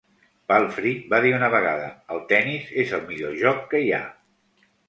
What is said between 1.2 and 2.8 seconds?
dir una vegada: el tennis